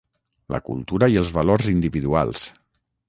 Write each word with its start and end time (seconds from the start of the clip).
la 0.53 0.59
cultura 0.69 1.09
i 1.15 1.19
els 1.23 1.33
valors 1.37 1.69
individuals 1.75 2.47